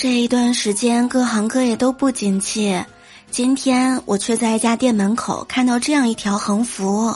[0.00, 2.80] 这一段时间各行各业都不景气，
[3.32, 7.12] 今天我却在一家店门口看到这样一条横幅：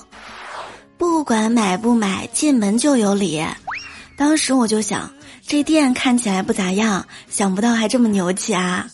[0.98, 3.40] 不管买不买，进门就有礼。
[4.16, 5.08] 当时我就想，
[5.46, 8.84] 这店看起来不咋样，想不到还这么牛气啊！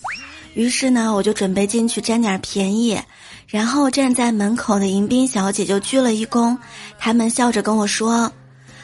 [0.52, 3.00] 于是呢，我就准备进去占点便宜，
[3.46, 6.54] 然后站在门口的迎宾小姐就鞠了一躬，
[6.98, 8.30] 他们笑着跟我说：“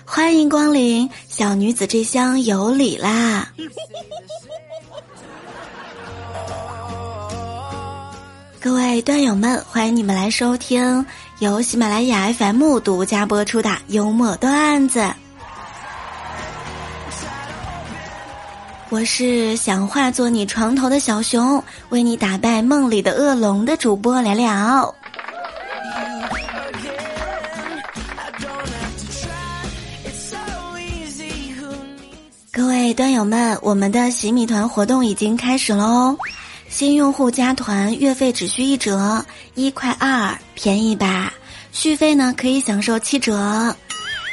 [0.06, 3.52] 欢迎光临，小女子这厢有礼啦。”
[8.64, 11.04] 各位段友们，欢迎你们来收听
[11.38, 15.06] 由喜马拉雅 FM 独家播出的幽默段子。
[18.88, 24.94] 我是想化作你床头的小熊，为你打败梦里的恶龙的主播聊聊。
[32.50, 36.16] 各位段友们，我们的洗米团活动已经开始喽！
[36.74, 41.32] 新用户加团，月费只需一折，一块二，便宜吧？
[41.70, 43.76] 续费呢可以享受七折。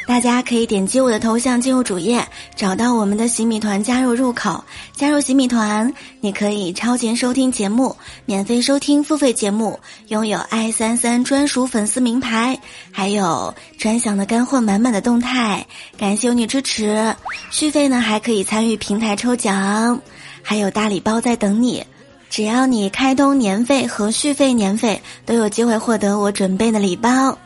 [0.08, 4.64] 大家可以点击我的头像进入主页，找到我们的洗米团加入入口。
[4.96, 12.60] 加入洗米团，你可以超前收听节目，免费收听付费节目，拥有 i 三三专属粉丝名牌，
[12.92, 15.64] 还有专享的干货满满的动态。
[15.96, 17.16] 感谢你支持。
[17.52, 20.02] 续费呢还可以参与平台抽奖，
[20.42, 21.86] 还有大礼包在等你。
[22.32, 27.38] 只要你开通年费和续费年费，都有机会获得我准备的礼包。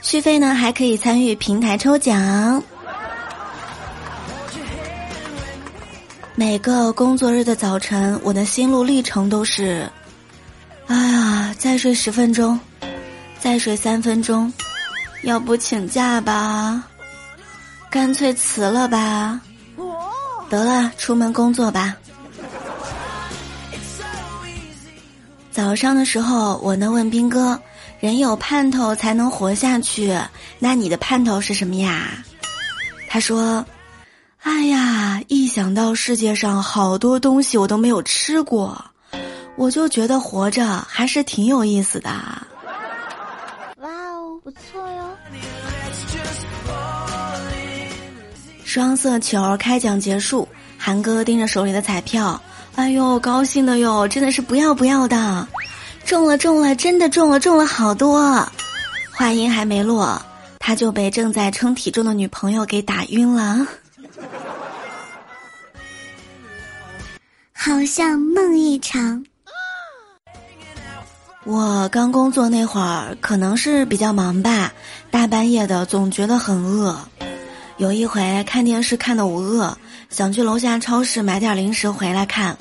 [0.00, 2.62] 续费呢，还可以参与平台抽奖。
[6.34, 9.86] 每个工作日的早晨，我的心路历程都是：
[10.86, 12.58] 哎呀，再睡十分钟，
[13.38, 14.50] 再睡三分钟，
[15.24, 16.82] 要不请假吧？
[17.90, 19.38] 干脆辞了吧？
[20.48, 21.94] 得了，出门工作吧。
[25.56, 27.58] 早上的时候，我呢问兵哥
[27.98, 30.14] ：“人有盼头才能活下去，
[30.58, 32.22] 那你的盼头是什么呀？”
[33.08, 33.64] 他说
[34.44, 38.84] ：“哎呀，一想到世界上好多东西我都没有吃过，
[39.56, 42.10] 我就觉得活着还是挺有意思的。”
[43.80, 45.16] 哇哦，不错哟！
[48.62, 50.46] 双色球开奖结束，
[50.76, 52.38] 韩哥盯着手里的彩票。
[52.76, 55.48] 哎呦，高兴的哟，真的是不要不要的，
[56.04, 58.46] 中了中了，真的中了中了好多。
[59.12, 60.20] 话音还没落，
[60.58, 63.66] 他就被正在称体重的女朋友给打晕了。
[67.54, 69.24] 好像梦一场。
[71.44, 74.70] 我刚工作那会儿，可能是比较忙吧，
[75.10, 76.98] 大半夜的总觉得很饿。
[77.78, 79.76] 有一回看电视看的我饿，
[80.10, 82.56] 想去楼下超市买点零食回来看。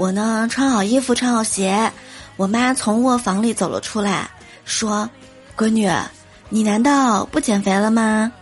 [0.00, 1.92] 我呢，穿好衣服，穿好鞋，
[2.36, 4.30] 我妈从卧房里走了出来，
[4.64, 5.06] 说
[5.54, 5.90] ：“闺女，
[6.48, 8.32] 你难道不减肥了吗？”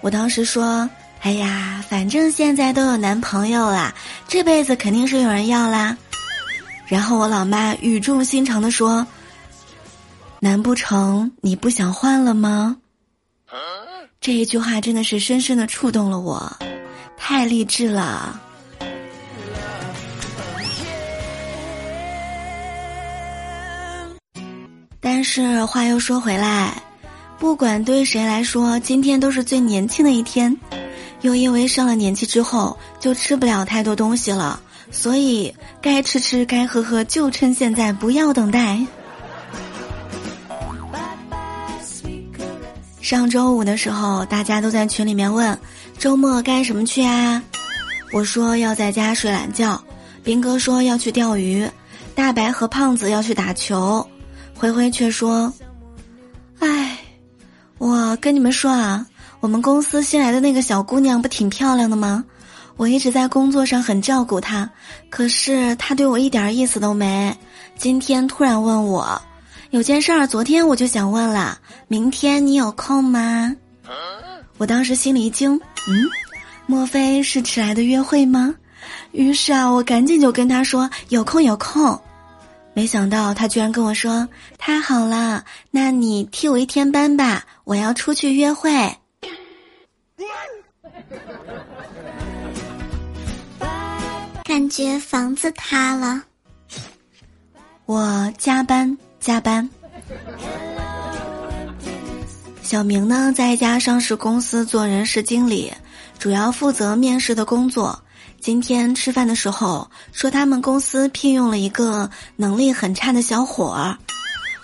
[0.00, 0.88] 我当时说
[1.20, 3.94] ：“哎呀，反正现在都有男朋友啦，
[4.26, 5.94] 这辈子肯定是有人要啦。”
[6.88, 9.06] 然后我老妈语重心长的说
[10.40, 12.78] ：“难不成你不想换了吗？”
[14.22, 16.50] 这一句话真的是深深的触动了我，
[17.18, 18.40] 太励志了。
[25.16, 26.74] 但是话又说回来，
[27.38, 30.54] 不管对谁来说，今天都是最年轻的一天。
[31.22, 34.60] 又因为上了年纪之后，就吃不了太多东西了，
[34.90, 38.78] 所以该吃吃，该喝喝，就趁现在，不要等待。
[43.00, 45.58] 上周五的时候，大家都在群里面问
[45.98, 47.42] 周末干什么去啊？
[48.12, 49.82] 我说要在家睡懒觉。
[50.22, 51.66] 兵哥说要去钓鱼，
[52.14, 54.06] 大白和胖子要去打球。
[54.58, 55.52] 灰灰却说
[56.60, 56.98] ：“哎，
[57.76, 59.06] 我跟你们说啊，
[59.40, 62.24] 我们公司新来的那个小姑娘不挺漂亮的吗？
[62.78, 64.68] 我一直在工作上很照顾她，
[65.10, 67.36] 可是她对我一点意思都没。
[67.76, 69.20] 今天突然问我，
[69.70, 73.54] 有件事儿，昨天我就想问了，明天你有空吗？
[74.56, 75.54] 我当时心里一惊，
[75.86, 76.08] 嗯，
[76.64, 78.54] 莫非是迟来的约会吗？
[79.12, 82.00] 于是啊，我赶紧就跟他说有空有空。”
[82.76, 84.28] 没想到他居然跟我说
[84.58, 88.70] ：“太好了，那你替我一天班吧，我要出去约会。”
[94.44, 96.22] 感觉房子塌了。
[97.86, 99.66] 我加班加班。
[102.60, 105.72] 小明呢，在一家上市公司做人事经理，
[106.18, 108.02] 主要负责面试的工作。
[108.40, 113.96] 今天吃饭的时候说他们公司聘用了一个能力很差的小伙儿，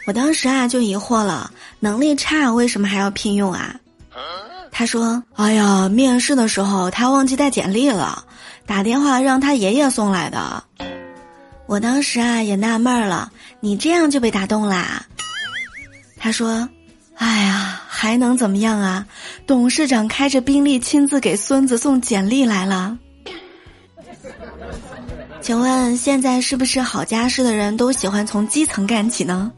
[0.06, 3.74] 我当时啊就疑惑了，能力差为什么还要聘用啊？
[4.70, 8.24] 他说：“哎呀，面试的时候他忘记带简历了，
[8.64, 10.64] 打电话让他爷爷送来的。”
[11.66, 13.30] 我当时啊也纳闷了，
[13.60, 15.04] 你这样就被打动啦？
[16.16, 16.68] 他说
[17.16, 19.04] ：“哎呀，还能怎么样啊？
[19.46, 22.96] 董事长开着宾利亲自给孙子送简历来了。”
[25.42, 29.50] 请问现在是不是好家世的人都喜欢从基层干起呢？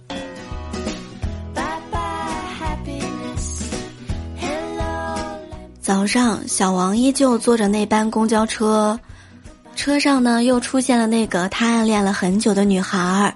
[5.82, 8.98] 早上，小王依旧坐着那班公交车，
[9.76, 13.34] 车上呢又出现了那个他暗恋了很久的女孩儿。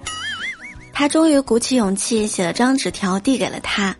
[0.91, 3.95] 他终于鼓起勇气写了张纸条递给了他：“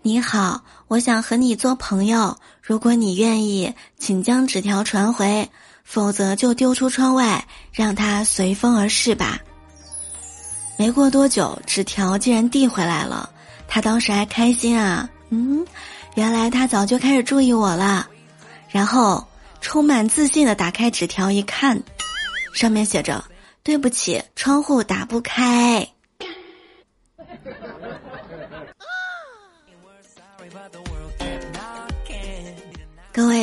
[0.00, 5.46] 你好，我想和你做朋友，如果你愿意，请将纸条传回，
[5.92, 9.40] 否则就丢出窗外，让它随风而逝吧。”
[10.78, 13.28] 没过多久，纸条竟然递回来了，
[13.66, 15.66] 他当时还开心啊，嗯。
[16.14, 18.08] 原来他早就开始注意我了，
[18.68, 19.26] 然后
[19.60, 21.80] 充满自信的打开纸条一看，
[22.54, 23.24] 上面写着
[23.62, 25.88] ：“对不起，窗户打不开。”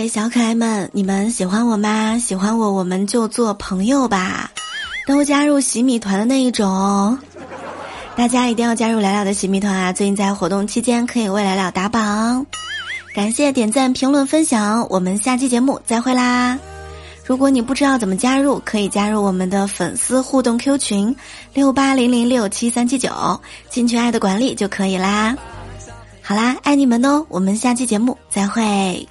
[0.06, 2.20] 小可爱们，你们喜欢我吗？
[2.20, 4.52] 喜欢我，我们就做朋友吧，
[5.08, 7.18] 都加入洗米团的那一种。
[8.18, 9.94] 大家一定要加入聊聊的洗米团啊！
[9.94, 12.46] 最近在活动期间可以为聊聊打榜，
[13.16, 16.60] 感谢点赞、评论、分享，我们下期节目再会啦！
[17.26, 21.16] 如果你不知道怎么加入，可以加入我们的粉丝互动 Q 群
[21.54, 23.40] 六八零零六七三七九，
[23.70, 25.36] 进群爱的管理就可以啦。
[26.22, 27.26] 好啦，爱你们哦！
[27.30, 29.08] 我们下期节目再会。